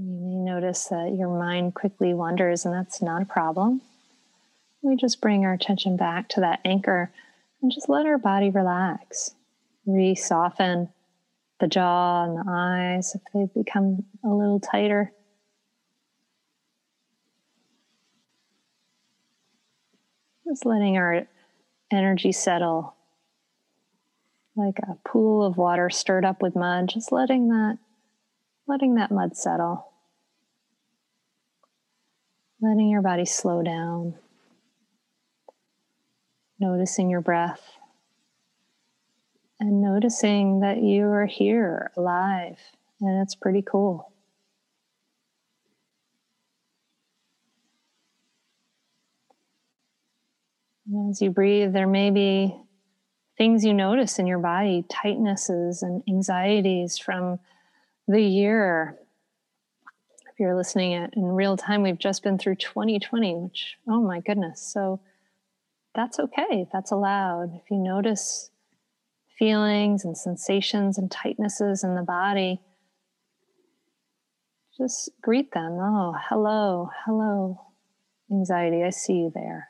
[0.00, 3.80] You may notice that your mind quickly wanders, and that's not a problem.
[4.80, 7.10] We just bring our attention back to that anchor
[7.60, 9.34] and just let our body relax.
[9.86, 10.90] Re soften
[11.58, 15.12] the jaw and the eyes if they've become a little tighter.
[20.46, 21.26] Just letting our
[21.90, 22.94] energy settle
[24.54, 27.78] like a pool of water stirred up with mud, just letting that
[28.68, 29.87] letting that mud settle.
[32.60, 34.14] Letting your body slow down.
[36.58, 37.62] Noticing your breath.
[39.60, 42.58] And noticing that you are here alive.
[43.00, 44.12] And it's pretty cool.
[51.10, 52.54] as you breathe, there may be
[53.36, 57.38] things you notice in your body, tightnesses and anxieties from
[58.06, 58.96] the year
[60.38, 64.60] you're listening at in real time, we've just been through 2020, which, oh my goodness.
[64.60, 65.00] So
[65.94, 66.66] that's okay.
[66.72, 67.54] That's allowed.
[67.54, 68.50] If you notice
[69.38, 72.60] feelings and sensations and tightnesses in the body,
[74.76, 75.78] just greet them.
[75.80, 77.60] Oh, hello, hello,
[78.30, 78.84] anxiety.
[78.84, 79.68] I see you there.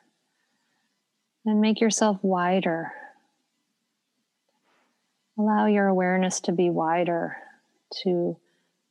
[1.45, 2.91] And make yourself wider.
[5.37, 7.37] Allow your awareness to be wider,
[8.03, 8.37] to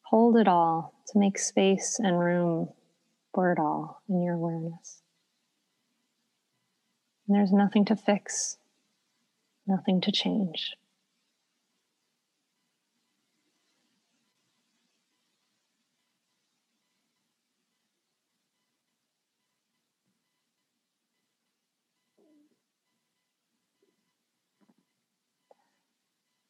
[0.02, 2.68] hold it all, to make space and room
[3.34, 5.02] for it all in your awareness.
[7.26, 8.56] And there's nothing to fix,
[9.66, 10.72] nothing to change.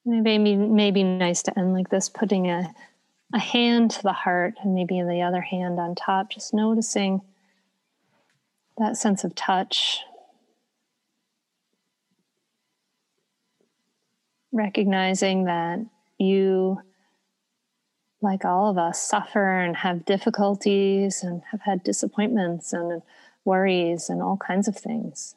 [0.04, 2.72] Maybe maybe nice to end like this, putting a
[3.32, 7.20] a hand to the heart and maybe the other hand on top, just noticing
[8.78, 10.00] that sense of touch.
[14.50, 15.80] Recognizing that
[16.16, 16.80] you,
[18.22, 23.02] like all of us, suffer and have difficulties and have had disappointments and
[23.44, 25.34] worries and all kinds of things.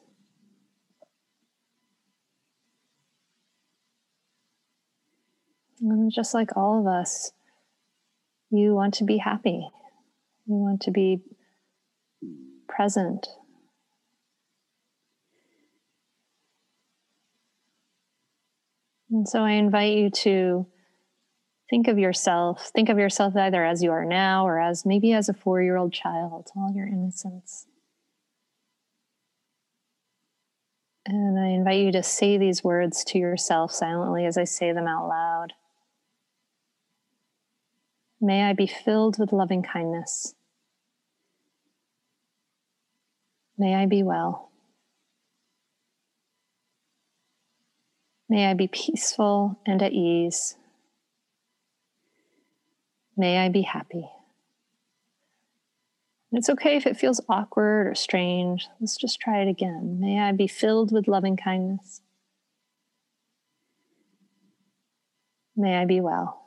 [5.80, 7.32] And just like all of us,
[8.52, 9.66] you want to be happy.
[10.46, 11.22] You want to be
[12.68, 13.26] present.
[19.10, 20.66] And so I invite you to
[21.68, 25.28] think of yourself, think of yourself either as you are now or as maybe as
[25.28, 27.66] a four year old child, all your innocence.
[31.06, 34.86] And I invite you to say these words to yourself silently as I say them
[34.86, 35.52] out loud.
[38.24, 40.36] May I be filled with loving kindness.
[43.58, 44.52] May I be well.
[48.28, 50.54] May I be peaceful and at ease.
[53.16, 54.08] May I be happy.
[56.30, 58.68] it's okay if it feels awkward or strange.
[58.80, 59.98] Let's just try it again.
[60.00, 62.02] May I be filled with loving kindness.
[65.56, 66.41] May I be well.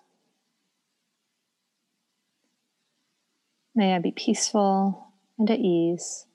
[3.75, 5.05] May I be peaceful
[5.37, 6.25] and at ease.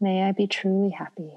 [0.00, 1.32] May I be truly happy.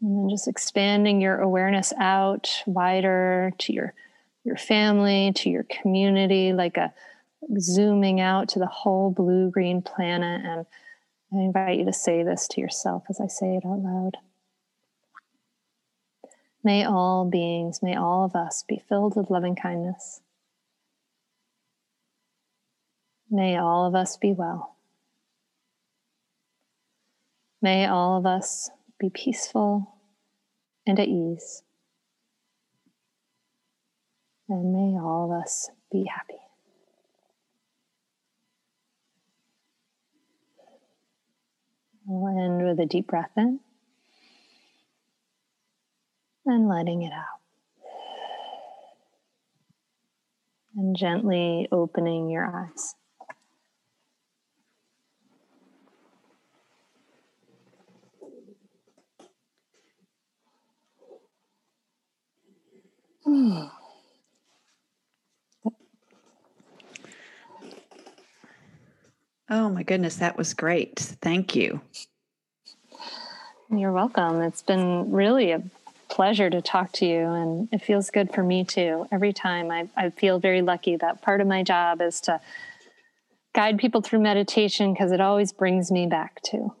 [0.00, 3.94] And then just expanding your awareness out wider to your,
[4.42, 6.92] your family, to your community, like a
[7.58, 10.44] zooming out to the whole blue green planet.
[10.44, 10.66] And
[11.32, 14.16] I invite you to say this to yourself as I say it out loud.
[16.64, 20.22] May all beings, may all of us be filled with loving kindness.
[23.30, 24.74] May all of us be well.
[27.60, 29.94] May all of us be peaceful
[30.86, 31.62] and at ease.
[34.48, 36.40] And may all of us be happy.
[42.06, 43.60] We'll end with a deep breath in.
[46.46, 47.40] And letting it out.
[50.76, 52.94] And gently opening your eyes.
[69.50, 70.98] Oh my goodness, that was great.
[70.98, 71.80] Thank you.
[73.70, 74.40] You're welcome.
[74.42, 75.62] It's been really a
[76.14, 79.04] pleasure to talk to you, and it feels good for me too.
[79.10, 82.40] Every time I, I feel very lucky that part of my job is to
[83.52, 86.72] guide people through meditation because it always brings me back to.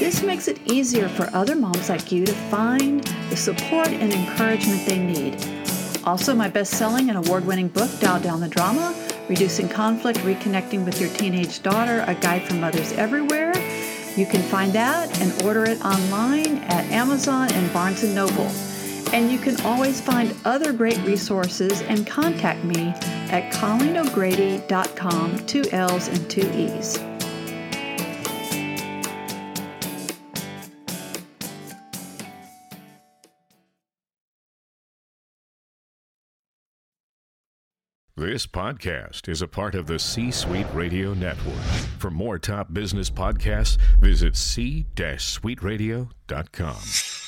[0.01, 4.85] This makes it easier for other moms like you to find the support and encouragement
[4.87, 5.37] they need.
[6.05, 8.93] Also, my best selling and award winning book, Dial Down the Drama
[9.29, 13.55] Reducing Conflict, Reconnecting with Your Teenage Daughter, a guide for mothers everywhere.
[14.17, 18.51] You can find that and order it online at Amazon and Barnes & Noble.
[19.13, 22.89] And you can always find other great resources and contact me
[23.31, 26.99] at ColleenO'Grady.com, two L's and two E's.
[38.17, 41.61] This podcast is a part of the C Suite Radio Network.
[41.99, 47.24] For more top business podcasts, visit c-suiteradio.com.